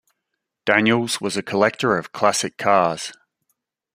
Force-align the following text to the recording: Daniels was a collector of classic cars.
Daniels 0.65 1.21
was 1.21 1.37
a 1.37 1.43
collector 1.43 1.95
of 1.95 2.11
classic 2.11 2.57
cars. 2.57 3.13